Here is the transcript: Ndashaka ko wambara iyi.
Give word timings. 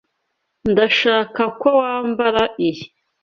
Ndashaka 0.71 1.41
ko 1.59 1.67
wambara 1.79 2.41
iyi. 2.67 2.85